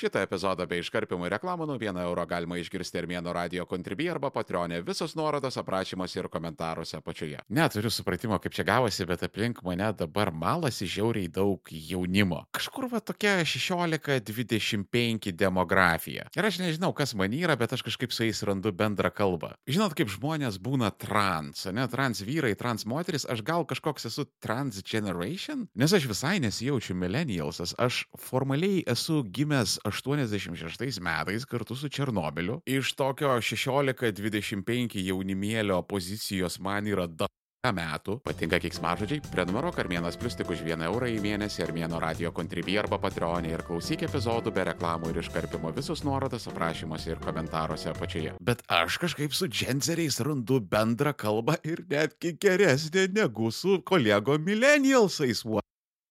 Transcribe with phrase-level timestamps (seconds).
[0.00, 4.78] Šitą epizodą bei iškarpimų reklamų nuo 1 euro galima išgirsti Armėno radio kontribį arba patronė.
[4.80, 7.36] Visos nuorodos aprašymuose ir komentaruose apačioje.
[7.52, 12.48] Neturiu supratimo, kaip čia gavosi, bet aplink mane dabar malasi žiauriai daug jaunimo.
[12.56, 16.24] Kažkur va tokia 16-25 demografija.
[16.32, 19.52] Ir aš nežinau, kas man yra, bet aš kažkaip su jais randu bendrą kalbą.
[19.68, 25.68] Žinot, kaip žmonės būna trans, ne trans vyrai, trans moteris, aš gal kažkoks esu transgeneration?
[25.76, 32.60] Nes aš visai nesijaučiu millennialsas, aš formaliai esu gimęs 86 metais kartu su Černobiliu.
[32.66, 37.28] Iš tokio 16-25 jaunimėlio pozicijos man yra da
[37.68, 38.16] metų.
[38.24, 39.20] Patinka keiksmažodžiai?
[39.34, 43.64] Prenumeruok Armėnas Plus tik už 1 eurą į mėnesį Armėno radio kontribį arba patreonį ir
[43.66, 48.32] klausyk epizodų be reklamų ir iškarpimo visus nuorodas aprašymuose ir komentaruose apačioje.
[48.40, 55.44] Bet aš kažkaip su dženseriais randu bendrą kalbą ir netgi geresnė negu su kolego millennialsais.
[55.44, 55.69] What?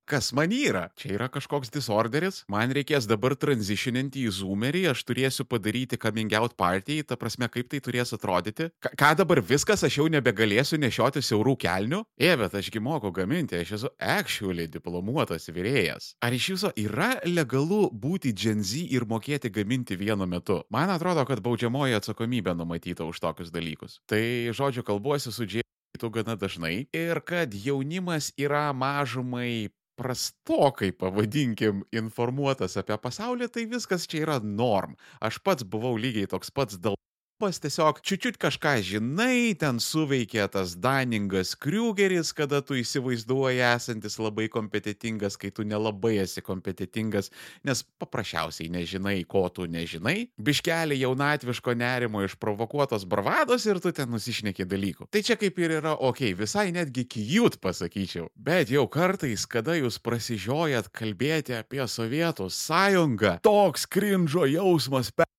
[0.09, 0.87] Kas man yra.
[0.97, 6.55] Čia yra kažkoks disorderis, man reikės dabar transitioninti į zoomerį, aš turėsiu padaryti coming out
[6.57, 8.71] party, ta prasme, kaip tai turės atrodyti.
[8.81, 12.01] Ka ką dabar viskas, aš jau nebegalėsiu nešioti siaurų kelnių?
[12.17, 16.13] E, bet ašgi moku gaminti, aš esu actually diplomuotas vyrėjas.
[16.25, 20.63] Ar iš viso yra legalu būti Gen Z ir mokėti gaminti vienu metu?
[20.73, 24.01] Man atrodo, kad baudžiamoji atsakomybė numatyta už tokius dalykus.
[24.09, 24.21] Tai
[24.57, 25.65] žodžiu, kalbuosi su Džiai
[25.99, 29.69] tu gana dažnai ir kad jaunimas yra mažumai
[29.99, 34.95] prastokai, pavadinkim, informuotas apie pasaulį, tai viskas čia yra norm.
[35.19, 36.95] Aš pats buvau lygiai toks pats dėl
[37.39, 44.49] pas tiesiog čiučiut kažką žinai, ten suveikė tas Daningas Kriugeris, kada tu įsivaizduoji esantis labai
[44.51, 47.31] kompetitingas, kai tu nelabai esi kompetitingas,
[47.63, 50.27] nes paprasčiausiai nežinai, ko tu nežinai.
[50.35, 55.07] Biškelį jaunatviško nerimo išprovokuotos bravados ir tu ten nusišneki dalykų.
[55.07, 58.27] Tai čia kaip ir yra, okei, okay, visai netgi kijut pasakyčiau.
[58.35, 65.31] Bet jau kartais, kada jūs prasižiojat kalbėti apie Sovietų sąjungą, toks krinžo jausmas per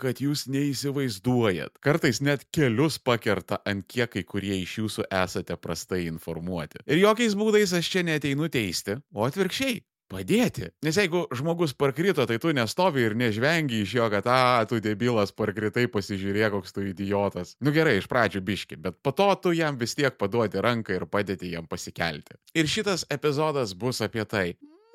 [0.00, 1.78] kad jūs neįsivaizduojat.
[1.84, 6.82] Kartais net kelius pakerta, ant kiek kai kurie iš jūsų esate prastai informuoti.
[6.86, 9.82] Ir jokiais būdais aš čia neteinu teisti, o atvirkščiai.
[10.08, 10.70] Padėti.
[10.86, 15.34] Nes jeigu žmogus parkrito, tai tu nestovi ir nežvengi iš jo, kad, a, tu debilas
[15.36, 17.52] parkritai, pasižiūrėk, koks tu idiotas.
[17.60, 21.04] Nu gerai, iš pradžių biški, bet po to tu jam vis tiek paduodi ranką ir
[21.12, 22.38] padėti jam pasikelti.
[22.56, 24.46] Ir šitas epizodas bus apie tai.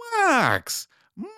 [0.02, 0.88] Max!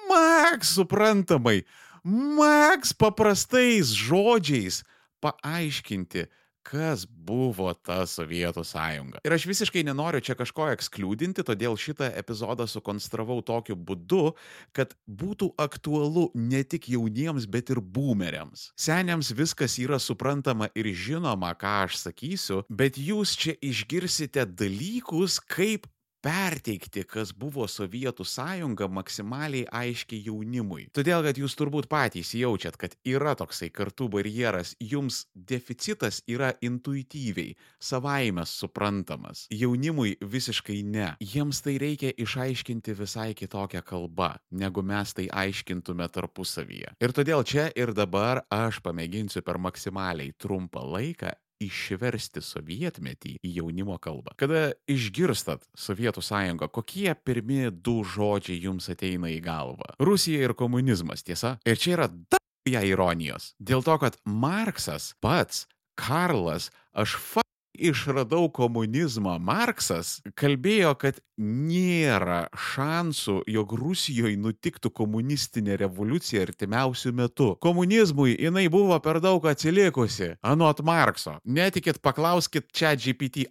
[0.07, 1.65] Max, suprantamai!
[2.05, 4.83] Max paprastais žodžiais
[5.25, 6.27] paaiškinti,
[6.65, 9.21] kas buvo ta Sovietų sąjunga.
[9.25, 14.35] Ir aš visiškai nenoriu čia kažko ekskliūdinti, todėl šitą epizodą sukonstravau tokiu būdu,
[14.69, 18.69] kad būtų aktualu ne tik jauniems, bet ir boomeriams.
[18.77, 25.89] Seniams viskas yra suprantama ir žinoma, ką aš sakysiu, bet jūs čia išgirsite dalykus, kaip
[26.25, 30.87] perteikti, kas buvo Sovietų sąjunga maksimaliai aiškiai jaunimui.
[30.95, 37.53] Todėl, kad jūs turbūt patys jaučiat, kad yra toksai kartų barjeras, jums deficitas yra intuityviai,
[37.77, 39.45] savaime suprantamas.
[39.53, 41.11] Jaunimui visiškai ne.
[41.21, 46.95] Jiems tai reikia išaiškinti visai kitokią kalbą, negu mes tai aiškintume tarpusavyje.
[47.05, 53.97] Ir todėl čia ir dabar aš pamėginsiu per maksimaliai trumpą laiką išversti sovietmetį į jaunimo
[54.01, 54.35] kalbą.
[54.39, 59.95] Kada išgirstat Sovietų sąjungą, kokie pirmi du žodžiai jums ateina į galvą?
[60.03, 61.55] Rusija ir komunizmas, tiesa?
[61.65, 63.53] Ir čia yra da ją ironijos.
[63.61, 67.44] Dėl to, kad Marksas pats, Karlas, aš fa
[67.77, 77.49] išradau komunizmą, Marksas kalbėjo, kad nėra šansų, jog Rusijoje nutiktų komunistinė revoliucija artimiausių metų.
[77.63, 81.37] Komunizmui jinai buvo per daug atsilikusi, anot Markso.
[81.43, 83.49] Netikit, paklauskit čia GPT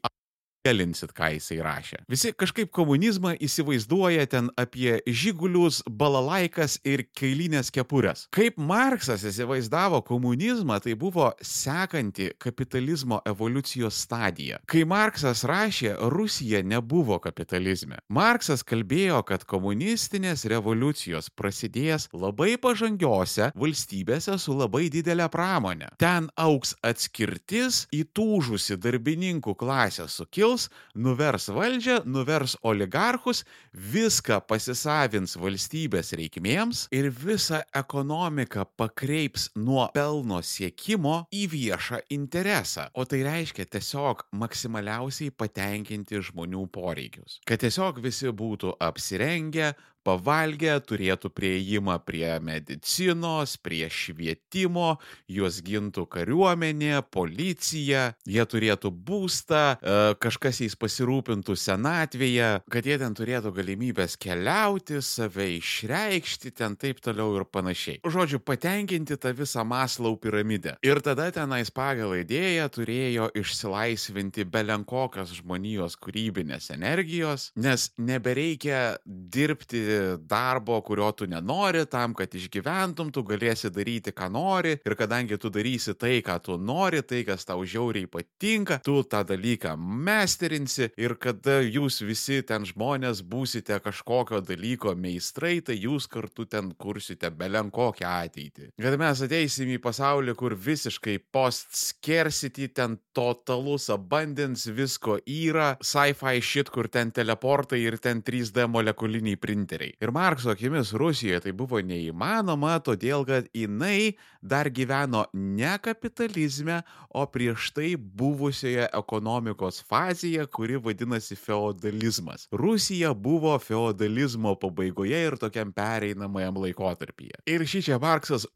[0.64, 1.98] Pelinsit, ką jisai rašė.
[2.08, 8.22] Visi kažkaip komunizmą įsivaizduoja ten apie žigulius, balalaikas ir kailinės kepurės.
[8.32, 14.62] Kaip Marksas įsivaizdavo komunizmą, tai buvo sekanti kapitalizmo evoliucijos stadija.
[14.64, 18.00] Kai Marksas rašė, Rusija nebuvo kapitalizme.
[18.08, 25.92] Marksas kalbėjo, kad komunistinės revoliucijos prasidės labai pažangiose valstybėse su labai didelė pramonė.
[26.00, 36.14] Ten auks atskirtis, įtūžusi darbininkų klasė sukils, sukils, nuvers valdžią, nuvers oligarchus, viską pasisavins valstybės
[36.14, 42.88] reikmėms ir visą ekonomiką pakreips nuo pelno siekimo į viešą interesą.
[42.94, 47.40] O tai reiškia tiesiog maksimaliausiai patenkinti žmonių poreikius.
[47.46, 49.74] Kad tiesiog visi būtų apsirengę,
[50.04, 54.98] pavalgę, turėtų prieimą prie medicinos, prie švietimo,
[55.30, 63.16] juos gintų kariuomenė, policija, jie turėtų būstą, e, kažkas jais pasirūpintų senatvėje, kad jie ten
[63.16, 68.00] turėtų galimybės keliauti, save išreikšti, ten taip toliau ir panašiai.
[68.04, 70.76] Žodžiu, patenkinti tą visą Maslau piramidę.
[70.84, 79.82] Ir tada tenais pagal idėją turėjo išsilaisvinti belenkokios žmonijos kūrybinės energijos, nes nebereikia dirbti
[80.28, 85.50] darbo, kurio tu nenori, tam, kad išgyventum, tu galėsi daryti, ką nori ir kadangi tu
[85.52, 91.16] darysi tai, ką tu nori, tai, kas tau žiauriai patinka, tu tą dalyką mesterinsi ir
[91.20, 98.10] kada jūs visi ten žmonės būsite kažkokio dalyko meistrai, tai jūs kartu ten kursite belenkokią
[98.24, 98.70] ateitį.
[98.80, 106.70] Kad mes ateisim į pasaulį, kur visiškai post-scarcity, ten totalus abundance, visko yra, sci-fi shit,
[106.72, 109.83] kur ten teleportai ir ten 3D molekuliniai printeriai.
[110.02, 116.80] Ir Markso akimis Rusijoje tai buvo neįmanoma, todėl kad jinai dar gyveno ne kapitalizme,
[117.14, 122.48] o prieš tai buvusioje ekonomikos fazėje, kuri vadinasi feodalizmas.
[122.52, 127.42] Rusija buvo feodalizmo pabaigoje ir tokiam pereinamajam laikotarpyje.
[127.50, 128.48] Ir šį čia Marksas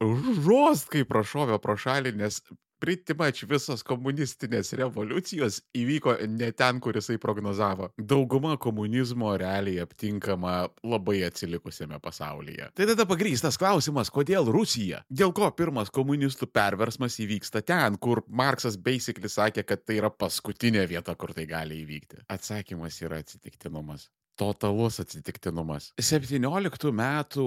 [0.44, 2.42] žost kaip prašovė pro šalį, nes
[2.80, 7.90] pretty much visos komunistinės revoliucijos įvyko ne ten, kur jisai prognozavo.
[7.98, 12.70] Dauguma komunizmo realiai aptinkama labai atsilikusiame pasaulyje.
[12.78, 15.02] Tai tada pagrystas klausimas, kodėl Rusija?
[15.10, 20.86] Dėl ko pirmas komunistų perversmas įvyksta ten, kur Marksas basically sakė, kad tai yra paskutinė
[20.90, 22.24] vieta, kur tai gali įvykti?
[22.32, 25.92] Atsakymas yra atsitiktinumas totalus atsitiktinumas.
[25.98, 27.46] 17 metų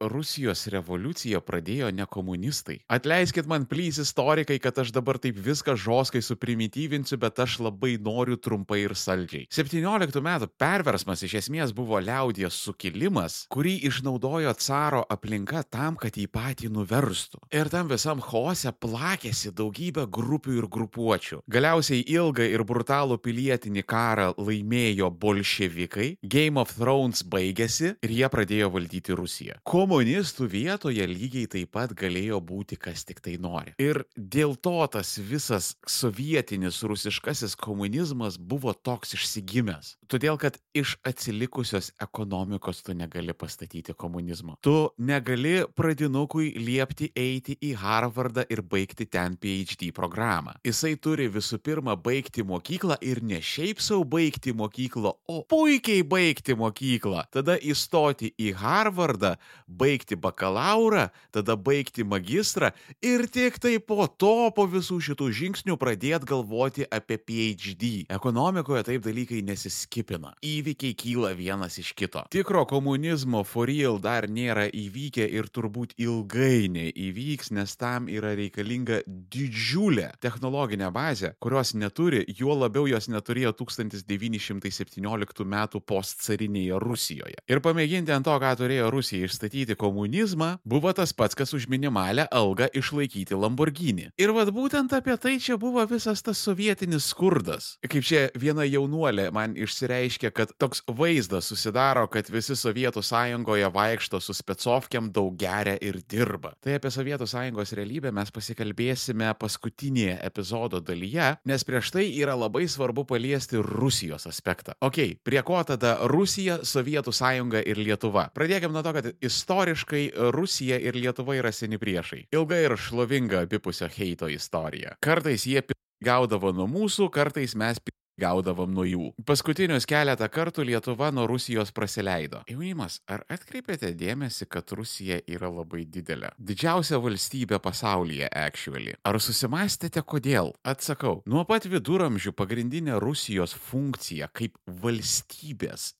[0.00, 2.78] Rusijos revoliuciją pradėjo ne komunistai.
[2.88, 8.38] Atleiskit man, plys istorikai, kad aš dabar taip viską žoskai suprimityvinsiu, bet aš labai noriu
[8.40, 9.44] trumpai ir saldžiai.
[9.52, 16.30] 17 metų perversmas iš esmės buvo liaudies sukilimas, kurį išnaudojo caro aplinka tam, kad jį
[16.32, 17.42] patį nuverstų.
[17.52, 21.42] Ir tam visam chaose plakėsi daugybė grupių ir grupuočių.
[21.50, 28.68] Galiausiai ilgą ir brutalų pilietinį karą laimėjo bolševikai, Game of Thrones baigėsi ir jie pradėjo
[28.74, 29.56] valdyti Rusiją.
[29.64, 33.72] Komunistų vietoje lygiai taip pat galėjo būti kas tik tai nori.
[33.80, 39.94] Ir dėl to tas visas sovietinis rusiškasis komunizmas buvo toks išsigimęs.
[40.10, 44.58] Todėl, kad iš atsilikusios ekonomikos tu negali pastatyti komunizmo.
[44.60, 50.58] Tu negali pradinukui liepti eiti į Harvardą ir baigti ten PhD programą.
[50.66, 56.56] Jisai turi visų pirma baigti mokyklą ir ne šiaip savo baigti mokyklą, o puikiai baigti
[56.58, 59.34] mokyklą, tada įstoti į Harvardą,
[59.66, 62.72] baigti bakalaurą, tada baigti magistrą
[63.04, 67.92] ir tik tai po to, po visų šitų žingsnių pradėti galvoti apie PhD.
[68.10, 70.34] Ekonomikoje taip dalykai nesiskipina.
[70.44, 72.24] Įvykiai kyla vienas iš kito.
[72.32, 79.02] Tikro komunizmo for real dar nėra įvykę ir turbūt ilgai neįvyks, nes tam yra reikalinga
[79.06, 85.56] didžiulė technologinė bazė, kurios neturi, juo labiau jos neturėjo 1917 m.
[85.90, 87.40] postcarinėje Rusijoje.
[87.50, 92.26] Ir pamėginti ant to, ką turėjo Rusija išstatyti komunizmą, buvo tas pats, kas už minimalę
[92.30, 94.10] algą išlaikyti Lamborghini.
[94.20, 97.72] Ir vad būtent apie tai čia buvo visas tas sovietinis skurdas.
[97.82, 104.20] Kaip čia viena jaunuolė man išsireiškė, kad toks vaizdas susidaro, kad visi Sovietų sąjungoje vaikšto
[104.22, 106.52] su specovkiam daug geria ir dirba.
[106.62, 112.66] Tai apie Sovietų sąjungos realybę mes pasikalbėsime paskutinėje epizodo dalyje, nes prieš tai yra labai
[112.68, 114.76] svarbu paliesti Rusijos aspektą.
[114.84, 115.79] Ok, prie ko tada
[116.10, 118.28] Rusija, Sovietų sąjunga ir Lietuva?
[118.34, 122.26] Pradėkime nuo to, kad istoriškai Rusija ir Lietuva yra seni priešai.
[122.34, 124.96] Ilga ir šlovinga abipusio heito istorija.
[125.04, 125.62] Kartais jie
[126.04, 127.80] gaudavo nuo mūsų, kartais mes
[128.20, 129.10] gaudavom nuo jų.
[129.26, 132.42] Paskutinius keletą kartų Lietuva nuo Rusijos praleido.
[132.50, 136.32] Jaunimas, ar atkreipėte dėmesį, kad Rusija yra labai didelė?
[136.38, 138.96] Didžiausia valstybė pasaulyje, actually.
[139.04, 140.54] Ar susimastėte, kodėl?
[140.66, 145.94] Atsakau, nuo pat viduramžių pagrindinė Rusijos funkcija kaip valstybės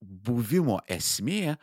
[0.00, 1.56] buvimo esmė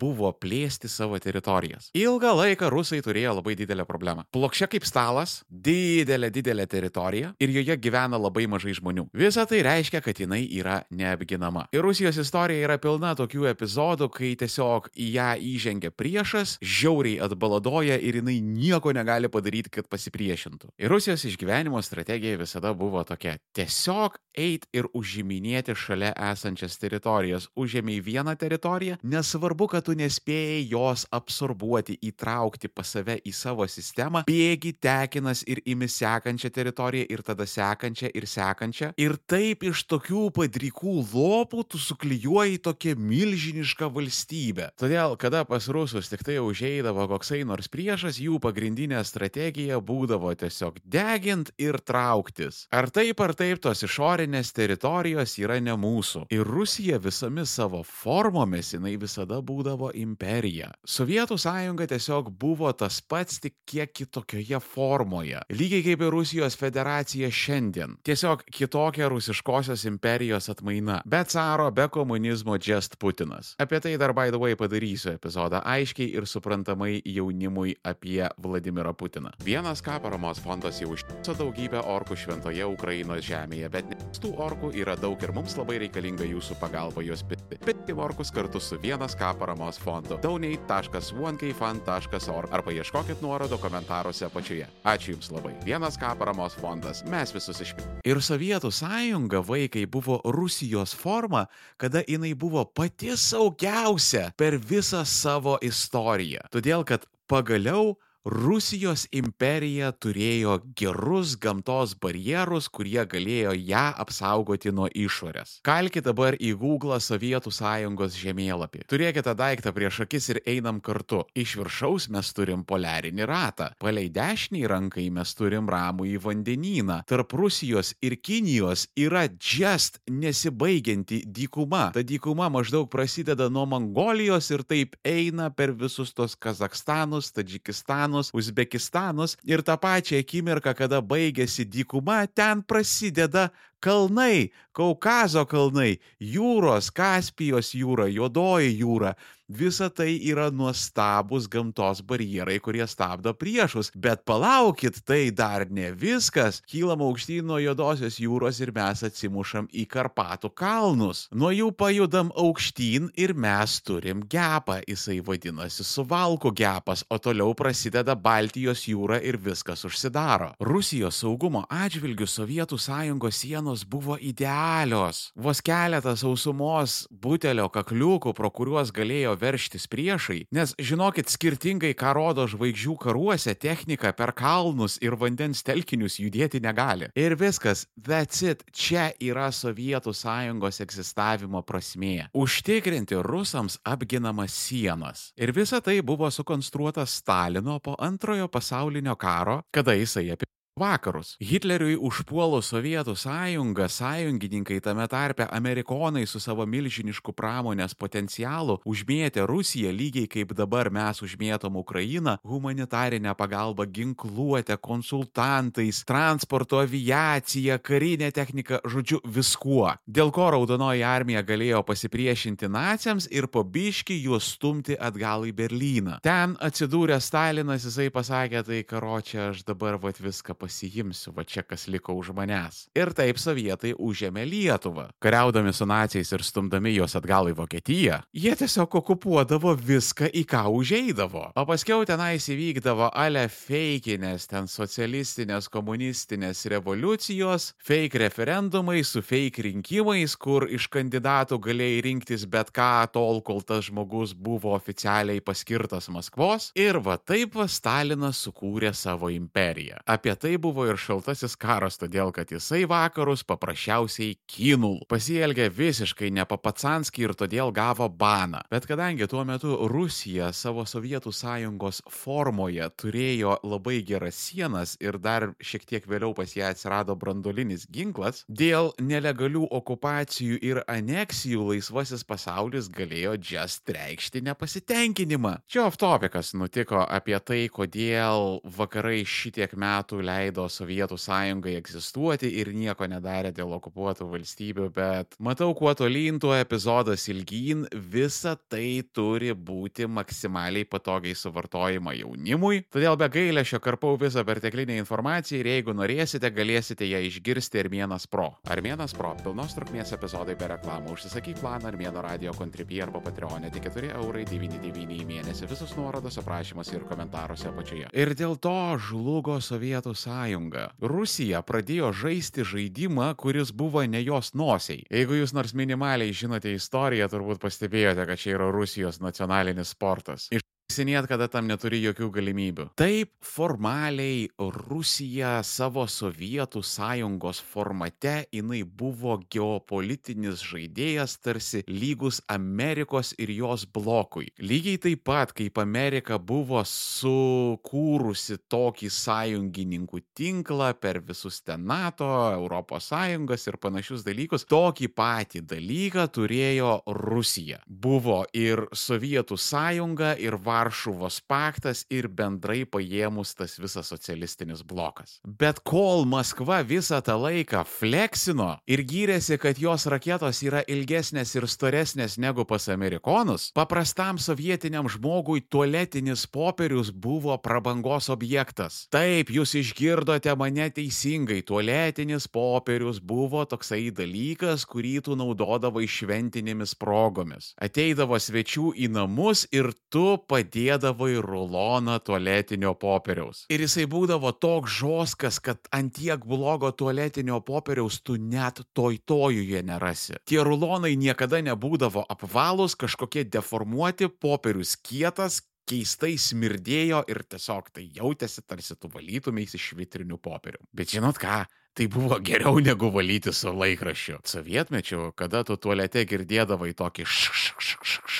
[0.00, 1.90] buvo plėsti savo teritorijas.
[1.96, 4.24] Ilgą laiką rusai turėjo labai didelę problemą.
[4.34, 9.08] Plokščia kaip stalas, didelė, didelė teritorija ir joje gyvena labai mažai žmonių.
[9.14, 11.66] Visa tai reiškia, kad jinai yra neapginama.
[11.74, 17.98] Ir Rusijos istorija yra pilna tokių epizodų, kai tiesiog į ją įžengia priešas, žiauriai atbaladoja
[18.00, 20.72] ir jinai nieko negali padaryti, kad pasipriešintų.
[20.78, 27.48] Ir Rusijos išgyvenimo strategija visada buvo tokia- tiesiog eit ir užiminėti šalia esančias teritorijas.
[27.56, 33.66] Užėmė vieną teritoriją, nesvarbu, kad tu tu nespėjai jos absorbuoti, įtraukti pas save į savo
[33.70, 38.92] sistemą, bėgi tekinas ir imi sekančią teritoriją ir tada sekančią ir sekančią.
[38.98, 44.70] Ir taip iš tokių padrikų lopų tu suklyjuoji tokią milžinišką valstybę.
[44.80, 50.80] Todėl, kada pas rusus tik tai užeidavo koksai nors priešas, jų pagrindinė strategija būdavo tiesiog
[50.84, 52.64] degint ir trauktis.
[52.74, 56.26] Ar taip ar taip tos išorinės teritorijos yra ne mūsų.
[56.34, 60.70] Ir Rusija visomis savo formomis jinai visada būdavo imperija.
[60.86, 65.40] Sovietų sąjunga tiesiog buvo tas pats tik kiek kitokioje formoje.
[65.50, 67.96] Lygiai kaip ir Rusijos federacija šiandien.
[68.06, 71.00] Tiesiog kitokia rusiškosios imperijos atmaina.
[71.04, 73.54] Be caro, be komunizmo, just Putinas.
[73.58, 79.30] Apie tai dar by the way padarysiu epizodą aiškiai ir suprantamai jaunimui apie Vladimirą Putiną.
[79.44, 84.96] Vienas ką paramos fondas jau užtiso daugybę orkų šventoje Ukrainos žemėje, bet tų orkų yra
[85.00, 87.58] daug ir mums labai reikalinga jūsų pagalba juos pitti.
[87.64, 90.18] Pitti orkus kartu su vienas ką paramos fondu.
[90.22, 94.66] donate.1kfan.org arba ieškokit nuorodo komentaruose apačioje.
[94.84, 95.54] Ačiū Jums labai.
[95.64, 97.04] Vienas ką paramos fondas.
[97.06, 98.00] Mes visus išpirkome.
[98.04, 105.58] Ir Sovietų sąjunga vaikai buvo Rusijos forma, kada jinai buvo pati saugiausia per visą savo
[105.62, 106.40] istoriją.
[106.50, 115.58] Todėl, kad pagaliau Rusijos imperija turėjo gerus gamtos barjerus, kurie galėjo ją apsaugoti nuo išorės.
[115.68, 118.86] Kalkite dabar į Google Sovietų sąjungos žemėlapį.
[118.88, 121.20] Turėkite daiktą prieš akis ir einam kartu.
[121.36, 123.66] Iš viršaus mes turim poliarinį ratą.
[123.76, 127.02] Palei dešinį rankai mes turim ramų į vandenyną.
[127.04, 131.90] Tarp Rusijos ir Kinijos yra just nesibaigianti dykuma.
[131.92, 139.36] Ta dykuma maždaug prasideda nuo Mongolijos ir taip eina per visus tos Kazakstanus, Tadžikistanus, Uzbekistanus
[139.44, 143.48] ir tą pačią akimirką, kada baigėsi dykuma, ten prasideda
[143.84, 149.14] kalnai, Kaukazo kalnai, jūros, Kaspijos jūra, Jodoji jūra.
[149.48, 153.90] Visa tai yra nuostabus gamtos barjerai, kurie stabdo priešus.
[153.92, 156.62] Bet palaukit, tai dar ne viskas.
[156.64, 161.26] Kylam aukštyn nuo Jodosios jūros ir mes atsimušam į Karpatų kalnus.
[161.28, 164.78] Nuo jų pajudam aukštyn ir mes turim gepą.
[164.88, 170.54] Jisai vadinasi Suvalkų gepas, o toliau prasideda Baltijos jūra ir viskas užsidaro.
[170.56, 175.32] Rusijos saugumo atžvilgių Sovietų sąjungos sienos buvo idealios.
[175.34, 182.46] Vos keletas sausumos butelio kakliukų, pro kuriuos galėjo verštis priešai, nes žinokit, skirtingai ką rodo
[182.46, 187.10] žvaigždžių karuose, technika per kalnus ir vandens telkinius judėti negali.
[187.16, 192.30] Ir viskas, that's it, čia yra Sovietų sąjungos egzistavimo prasmė.
[192.34, 195.32] Užtikrinti rusams apginamas sienas.
[195.36, 201.36] Ir visa tai buvo sukonstruota Stalino po antrojo pasaulinio karo, kada jisai apie vakarus.
[201.38, 209.92] Hitleriui užpuolus Sovietų sąjungą, sąjungininkai tame tarpe amerikonai su savo milžinišku pramonės potencialu užmėtė Rusiją
[209.94, 219.20] lygiai kaip dabar mes užmėtom Ukrainą humanitarinę pagalbą ginkluotę, konsultantais, transporto aviacija, karinė technika, žodžiu
[219.24, 219.92] viskuo.
[220.06, 226.18] Dėl ko Raudonoji armija galėjo pasipriešinti naciams ir po biški juos stumti atgal į Berlyną.
[226.24, 231.86] Ten atsidūrė Stalinas, jisai pasakė, tai karočią aš dabar vat viską pasiimsiu, va čia kas
[231.92, 232.88] liko už manęs.
[232.96, 235.10] Ir taip sovietai užėmė Lietuvą.
[235.22, 240.64] Kariaudami su nacijais ir stumdami juos atgal į Vokietiją, jie tiesiog okupuodavo viską, į ką
[240.72, 241.50] užeidavo.
[241.54, 250.36] O paskiau tenais įvykdavo ale feikinės, ten socialistinės, komunistinės revoliucijos, fake referendumai su fake rinkimais,
[250.40, 256.70] kur iš kandidatų galėjai rinktis bet ką tol, kol tas žmogus buvo oficialiai paskirtas Maskvos.
[256.78, 260.00] Ir va taip Stalinas sukūrė savo imperiją.
[260.10, 265.00] Apie tai tai buvo ir šaltasis karas, todėl kad jisai vakarus paprasčiausiai kinul.
[265.10, 268.60] Pasielgė visiškai nepapacanski ir todėl gavo baną.
[268.70, 275.48] Bet kadangi tuo metu Rusija savo Sovietų sąjungos formoje turėjo labai geras sienas ir dar
[275.58, 282.92] šiek tiek vėliau pas ją atsirado brandolinis ginklas, dėl nelegalių okupacijų ir aneksijų laisvasis pasaulis
[282.94, 285.56] galėjo just reikšti nepasitenkinimą.
[285.66, 292.70] Čia oftopikas nutiko apie tai, kodėl vakarai šitiek metų leido leido Sovietų sąjungai egzistuoti ir
[292.76, 299.52] nieko nedarė dėl okupuotų valstybių, bet matau, kuo tolyn tuo epizodas ilgyn, visa tai turi
[299.54, 302.84] būti maksimaliai patogiai suvartojama jaunimui.
[302.92, 308.50] Todėl be gailėšio karpau visą perteklinę informaciją ir jeigu norėsite, galėsite ją išgirsti Armėnas Pro.
[308.70, 311.14] Armėnas Pro- pilnos trukmės epizodai be reklamų.
[311.16, 315.68] Užsisakyk planą Armėno radio kontribį arba Patreonė tik 4 eurai 99 į mėnesį.
[315.70, 318.10] Visus nuorodos aprašymas ir komentaruose apačioje.
[318.12, 320.90] Ir dėl to žlugo Sovietų sąjunga sąjunga.
[321.00, 325.04] Rusija pradėjo žaisti žaidimą, kuris buvo ne jos nosiai.
[325.10, 330.48] Jeigu jūs nors minimaliai žinote istoriją, turbūt pastebėjote, kad čia yra Rusijos nacionalinis sportas.
[330.50, 332.84] Iš Seniet, kada tam neturi jokių galimybių.
[333.00, 343.54] Taip formaliai Rusija savo Sovietų sąjungos formate jinai buvo geopolitinis žaidėjas tarsi lygus Amerikos ir
[343.56, 344.50] jos blokui.
[344.60, 353.08] Lygiai taip pat, kaip Amerika buvo sukūrusi tokį sąjungininkų tinklą per visus ten NATO, Europos
[353.08, 356.92] sąjungas ir panašius dalykus, tokį patį dalyką turėjo
[357.24, 357.80] Rusija.
[357.88, 365.38] Buvo ir Sovietų sąjunga, ir Vakarų Varšuvos paktas ir bendrai paėmus tas visas socialistinis blokas.
[365.44, 371.68] Bet kol Maskva visą tą laiką fleksino ir gyrėsi, kad jos raketos yra ilgesnės ir
[371.70, 379.04] storesnės negu pas amerikonus, paprastam sovietiniam žmogui tualetinis popierius buvo prabangos objektas.
[379.14, 387.72] Taip, jūs išgirdote mane teisingai, tualetinis popierius buvo toksai dalykas, kurį tu naudodavai šventinėmis progomis.
[387.78, 393.66] Ateidavo svečių į namus ir tu padėdavai padėdavai ruloną tualetinio popieriaus.
[393.70, 399.82] Ir jisai būdavo toks žoskas, kad ant tiek blogo tualetinio popieriaus tu net toj tojuje
[399.82, 400.36] nerasi.
[400.44, 408.64] Tie rulonai niekada nebūdavo apvalus, kažkokie deformuoti, popierius kietas, keistai smirdėjo ir tiesiog tai jautėsi,
[408.66, 410.80] tarsi tu valytumės iš vitrinių popierių.
[410.92, 411.64] Bet žinot ką?
[411.94, 414.40] Tai buvo geriau negu valyti su laikraščiu.
[414.42, 418.33] Sovietmečiu, kada tu tualete girdėdavai tokį šk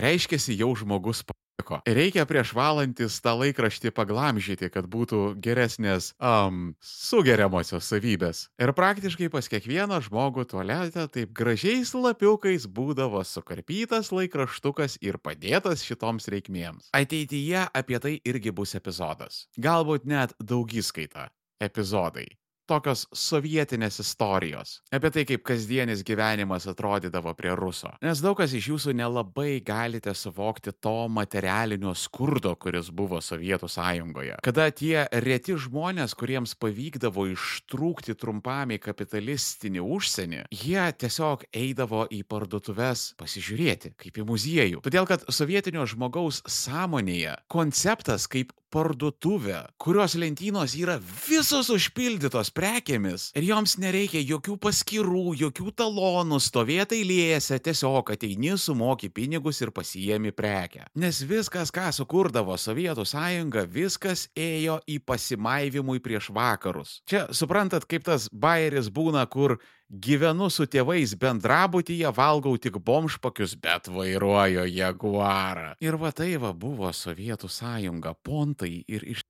[0.00, 1.80] reiškiasi jau žmogus patiko.
[1.86, 8.46] Reikia prieš valantis tą laikraštį paglamžyti, kad būtų geresnės um, sugeriamosios savybės.
[8.60, 16.30] Ir praktiškai pas kiekvieną žmogų tualete taip gražiais lapiukais būdavo sukarpytas laikraštukas ir padėtas šitoms
[16.32, 16.90] reikmėms.
[16.96, 19.46] Ateityje apie tai irgi bus epizodas.
[19.58, 22.28] Galbūt net daugiskaita epizodai
[22.68, 24.78] tokios sovietinės istorijos.
[24.94, 27.90] Apie tai, kaip kasdienis gyvenimas atrodydavo prie ruso.
[28.04, 34.38] Nes daug kas iš jūsų nelabai galite suvokti to materialinio skurdo, kuris buvo Sovietų sąjungoje.
[34.44, 42.22] Kada tie reti žmonės, kuriems pavykdavo ištrūkti trumpam į kapitalistinį užsienį, jie tiesiog eidavo į
[42.28, 44.84] parduotuves pasižiūrėti, kaip į muziejų.
[44.84, 53.46] Todėl, kad sovietinio žmogaus sąmonėje konceptas kaip parduotuvė, kurios lentynos yra visos užpildytos prekėmis ir
[53.48, 60.86] joms nereikia jokių paskirų, jokių talonų, stovėti eilėse, tiesiog ateini, sumoki pinigus ir pasijėmi prekę.
[60.98, 66.98] Nes viskas, ką sukurdavo Sovietų sąjunga, viskas ėjo į pasimaivimui prieš vakarus.
[67.08, 73.88] Čia suprantat, kaip tas bairis būna, kur gyvenu su tėvais bendrabutyje, valgau tik bomšpakius, bet
[73.92, 75.74] vairuoju jaguarą.
[75.80, 79.24] Ir va tai va buvo Sovietų sąjunga, pontai ir iš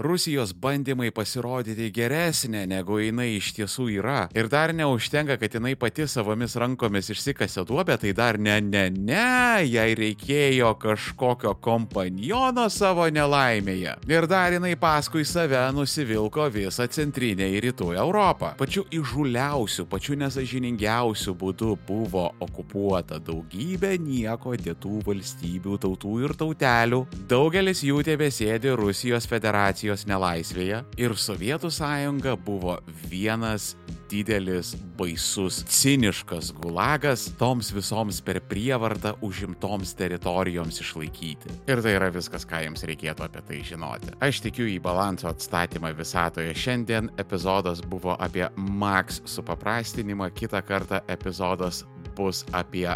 [0.00, 4.22] Rusijos bandymai pasirodyti geresnė, negu jinai iš tiesų yra.
[4.36, 9.66] Ir dar neužtenka, kad jinai pati savomis rankomis išsikasė duobę, tai dar ne, ne, ne,
[9.68, 13.98] jai reikėjo kažkokio kompaniono savo nelaimėje.
[14.08, 18.54] Ir dar jinai paskui save nusivilko visą centrinę ir rytų Europą.
[18.58, 27.04] Pačiu įžuliausiu, pačiu nesažiningiausiu būdu buvo okupuota daugybė nieko dėtų valstybių, tautų ir tautelių.
[27.28, 32.78] Daugelis jų tebesėdi Rusijos federacijos federacijos nelaisvėje ir Sovietų sąjunga buvo
[33.10, 33.74] vienas
[34.08, 41.52] didelis, baisus, ciniškas gulagas toms visoms per prievartą užimtoms teritorijoms išlaikyti.
[41.68, 44.14] Ir tai yra viskas, ką jums reikėtų apie tai žinoti.
[44.24, 46.54] Aš tikiu į balanso atstatymą visatoje.
[46.56, 51.84] Šiandien epizodas buvo apie Max supaprastinimą, kitą kartą epizodas
[52.18, 52.88] bus apie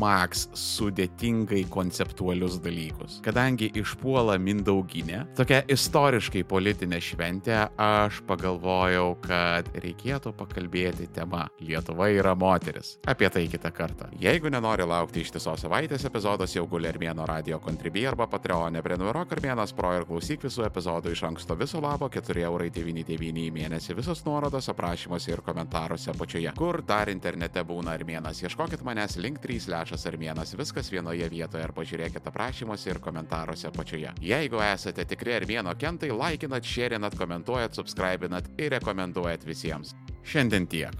[0.00, 3.18] Max sudėtingai konceptualius dalykus.
[3.24, 12.34] Kadangi išpuola Mindauginė, tokia istoriškai politinė šventė, aš pagalvojau, kad reikėtų pakalbėti tema Lietuva yra
[12.38, 12.96] moteris.
[13.10, 14.08] Apie tai kitą kartą.
[14.20, 19.74] Jeigu nenori laukti ištisos savaitės epizodas, jau guli Armėno radio kontribį arba Patreonė, prenumeruok Armėnas
[19.76, 23.96] Pro ir klausyk visų epizodų iš anksto viso labo 4,99 į mėnesį.
[23.98, 26.54] Visos nuorodos aprašymuose ir komentaruose apačioje.
[26.58, 31.64] Kur dar internete būna Armėnas, ieškok ieškokit manęs link 3 lešas armėnas, viskas vienoje vietoje
[31.64, 34.14] ar pažiūrėkit aprašymuose ir komentaruose apačioje.
[34.22, 39.96] Jeigu esate tikri armėno kentai, laikinat, šėrinat, komentuojat, subscribinat ir rekomenduojat visiems.
[40.22, 40.94] Šiandien tiek.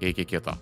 [0.00, 0.60] Iki kito.